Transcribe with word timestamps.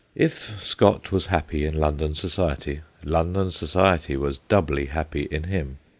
If 0.15 0.59
Scott 0.63 1.11
was 1.11 1.27
happy 1.27 1.63
in 1.63 1.77
London 1.77 2.15
society, 2.15 2.81
London 3.05 3.51
society 3.51 4.17
was 4.17 4.39
doubly 4.49 4.85
happy 4.87 5.27
in 5.29 5.43
him. 5.43 5.77